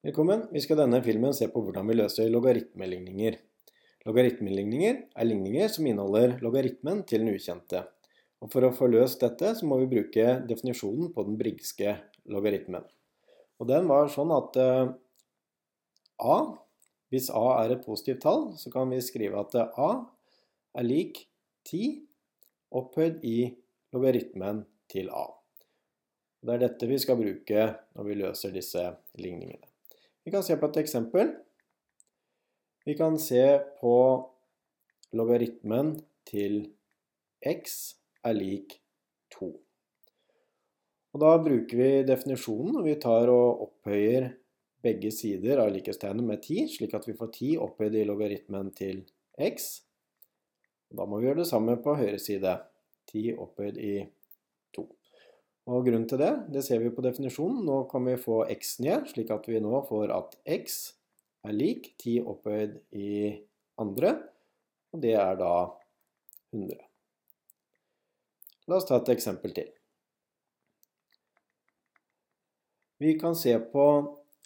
[0.00, 0.46] Velkommen!
[0.48, 3.34] Vi skal denne filmen se på hvordan vi løser logaritmeligninger.
[4.08, 7.82] Logaritmeligninger er ligninger som inneholder logaritmen til den ukjente.
[8.40, 11.98] Og for å få løst dette så må vi bruke definisjonen på den brigske
[12.32, 12.88] logaritmen.
[13.60, 14.96] Og den var sånn at uh,
[16.16, 16.40] a,
[17.12, 19.90] hvis a er et positivt tall, så kan vi skrive at a
[20.80, 21.26] er lik
[21.68, 21.98] 10
[22.80, 23.50] opphøyd i
[23.92, 25.26] logaritmen til a.
[26.40, 29.69] Det er dette vi skal bruke når vi løser disse ligningene.
[30.30, 31.30] Vi kan se på et eksempel.
[32.86, 33.42] Vi kan se
[33.80, 33.94] på
[35.18, 35.88] logaritmen
[36.30, 36.68] til
[37.42, 38.76] x er lik
[39.34, 39.48] 2.
[41.10, 44.28] Og da bruker vi definisjonen, og vi tar og opphøyer
[44.86, 49.02] begge sider av likestegnet med 10, slik at vi får 10 opphøyd i logaritmen til
[49.34, 49.80] x.
[50.92, 52.54] Og da må vi gjøre det samme på høyre side.
[53.10, 53.96] 10 opphøyd i
[54.78, 54.86] 2.
[55.70, 57.62] Og grunnen til det, det ser vi på definisjonen.
[57.66, 60.80] Nå kan vi få x ned, slik at vi nå får at x
[61.46, 63.10] er lik 10 opphøyd i
[63.80, 64.16] andre,
[64.90, 65.52] og det er da
[66.50, 66.74] 100.
[68.66, 69.70] La oss ta et eksempel til.
[73.00, 73.86] Vi kan se på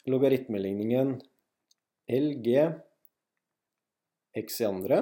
[0.06, 1.16] logaritmeligningen
[2.12, 2.50] LG
[4.44, 5.00] x i andre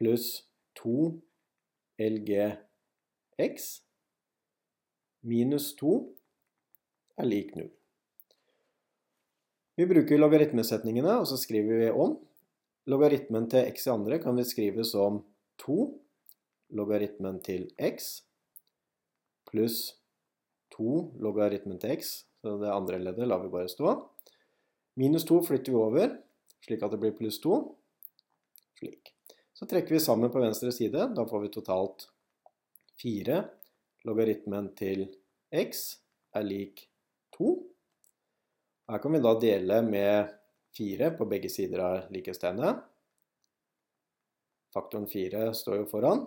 [0.00, 0.48] pluss
[0.80, 0.96] 2
[2.00, 2.32] LG
[3.44, 3.83] x
[5.24, 5.94] minus 2
[7.18, 7.70] er lik 0.
[9.74, 12.18] Vi bruker logaritmesetningene, og så skriver vi om.
[12.90, 15.22] Logaritmen til x i andre kan vi skrive som
[15.64, 15.78] 2
[16.76, 18.20] logaritmen til x
[19.48, 19.94] pluss
[20.74, 23.94] 2 logaritmen til x, så det andre leddet lar vi bare stå.
[24.98, 26.16] Minus 2 flytter vi over,
[26.66, 27.58] slik at det blir pluss 2.
[28.80, 29.12] Slik.
[29.54, 32.08] Så trekker vi sammen på venstre side, da får vi totalt
[33.02, 33.42] 4
[34.04, 35.06] logaritmen til
[35.54, 35.84] x
[36.36, 36.84] er lik
[37.36, 37.52] 2.
[38.90, 40.32] Her kan vi da dele med
[40.76, 42.74] 4 på begge sider av likestedet.
[44.74, 46.24] Faktoren 4 står jo foran,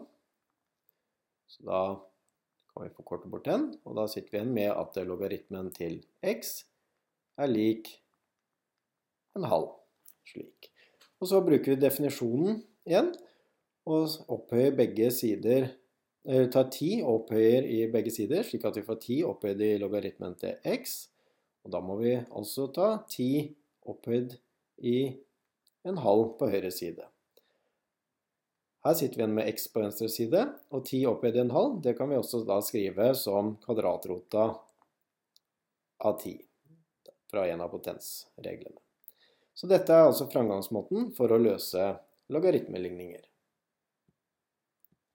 [1.52, 1.82] så da
[2.72, 6.62] kan vi forkorte bort den, og da sitter vi igjen med at logaritmen til x
[7.38, 7.92] er lik
[9.38, 9.74] en halv,
[10.26, 10.72] slik.
[11.20, 13.12] Og så bruker vi definisjonen igjen,
[13.88, 15.70] og opphøyer begge sider
[16.28, 20.36] tar 10 og opphøyer i begge sider, slik at vi får 10 opphøyd i logaritmen
[20.40, 20.98] til x.
[21.64, 23.30] Og da må vi altså ta 10
[23.88, 24.36] opphøyd
[24.84, 24.98] i
[25.88, 27.06] en halv på høyre side.
[28.86, 31.80] Her sitter vi igjen med x på venstre side, og 10 opphøyd i en halv,
[31.84, 34.46] det kan vi også da skrive som kvadratrota
[36.08, 36.36] av 10,
[37.32, 38.80] fra en av potensreglene.
[39.58, 41.90] Så dette er altså framgangsmåten for å løse
[42.32, 43.24] logaritmeligninger.